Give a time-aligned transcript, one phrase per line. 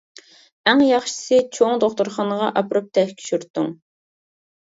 [0.69, 3.67] ئەڭ ياخشىسى چوڭ دوختۇرخانىغا ئاپىرىپ تەكشۈرتۈڭ.